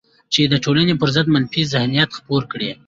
[0.33, 2.69] چې د ټولنې پر ضد منفي ذهنیت خپور کړي